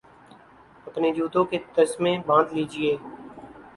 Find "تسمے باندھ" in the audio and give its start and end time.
1.75-2.53